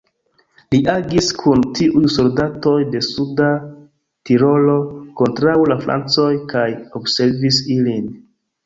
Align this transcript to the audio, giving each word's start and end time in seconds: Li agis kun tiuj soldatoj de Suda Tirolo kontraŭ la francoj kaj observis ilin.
Li 0.69 0.77
agis 0.93 1.27
kun 1.41 1.65
tiuj 1.79 2.01
soldatoj 2.13 2.73
de 2.95 3.03
Suda 3.09 3.51
Tirolo 4.31 4.79
kontraŭ 5.23 5.57
la 5.75 5.81
francoj 5.87 6.31
kaj 6.57 6.69
observis 7.03 7.67
ilin. 7.79 8.15